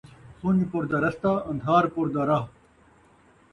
[0.39, 2.43] سُن٘ڄ پور دا رستہ، ان٘دھار پور دا راہ